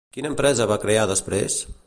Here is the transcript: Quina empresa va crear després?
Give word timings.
Quina 0.15 0.31
empresa 0.33 0.67
va 0.71 0.79
crear 0.87 1.05
després? 1.13 1.61